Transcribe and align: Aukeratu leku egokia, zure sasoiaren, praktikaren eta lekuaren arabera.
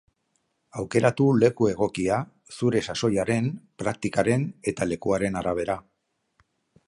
Aukeratu 0.83 1.27
leku 1.41 1.67
egokia, 1.73 2.17
zure 2.55 2.81
sasoiaren, 2.93 3.51
praktikaren 3.83 4.49
eta 4.73 4.87
lekuaren 4.93 5.41
arabera. 5.43 5.79